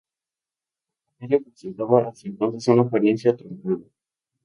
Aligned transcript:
El 1.19 1.19
campanario 1.29 1.43
presentaba 1.43 2.07
hasta 2.09 2.27
entonces 2.27 2.67
una 2.69 2.81
apariencia 2.81 3.37
truncada. 3.37 3.83